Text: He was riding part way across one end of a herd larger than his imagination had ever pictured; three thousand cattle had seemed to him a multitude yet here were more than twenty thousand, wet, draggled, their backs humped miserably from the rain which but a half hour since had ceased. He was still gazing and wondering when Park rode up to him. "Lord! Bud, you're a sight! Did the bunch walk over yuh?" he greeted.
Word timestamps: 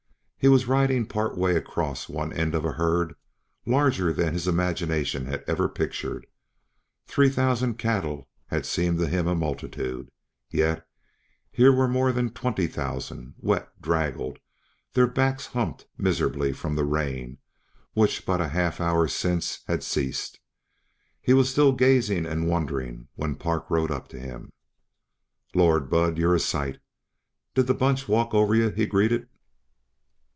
He 0.43 0.47
was 0.47 0.65
riding 0.67 1.05
part 1.05 1.37
way 1.37 1.55
across 1.55 2.09
one 2.09 2.33
end 2.33 2.55
of 2.55 2.65
a 2.65 2.71
herd 2.71 3.13
larger 3.63 4.11
than 4.11 4.33
his 4.33 4.47
imagination 4.47 5.25
had 5.27 5.43
ever 5.45 5.69
pictured; 5.69 6.25
three 7.05 7.29
thousand 7.29 7.75
cattle 7.77 8.27
had 8.47 8.65
seemed 8.65 8.97
to 8.97 9.07
him 9.07 9.27
a 9.27 9.35
multitude 9.35 10.09
yet 10.49 10.87
here 11.51 11.71
were 11.71 11.87
more 11.87 12.11
than 12.11 12.31
twenty 12.31 12.65
thousand, 12.65 13.35
wet, 13.37 13.69
draggled, 13.79 14.39
their 14.93 15.05
backs 15.05 15.45
humped 15.45 15.85
miserably 15.95 16.53
from 16.53 16.75
the 16.75 16.85
rain 16.85 17.37
which 17.93 18.25
but 18.25 18.41
a 18.41 18.47
half 18.47 18.81
hour 18.81 19.07
since 19.07 19.59
had 19.67 19.83
ceased. 19.83 20.39
He 21.21 21.33
was 21.35 21.51
still 21.51 21.71
gazing 21.71 22.25
and 22.25 22.49
wondering 22.49 23.09
when 23.13 23.35
Park 23.35 23.69
rode 23.69 23.91
up 23.91 24.07
to 24.07 24.19
him. 24.19 24.51
"Lord! 25.53 25.87
Bud, 25.87 26.17
you're 26.17 26.33
a 26.33 26.39
sight! 26.39 26.79
Did 27.53 27.67
the 27.67 27.75
bunch 27.75 28.07
walk 28.07 28.33
over 28.33 28.55
yuh?" 28.55 28.71
he 28.71 28.87
greeted. 28.87 29.27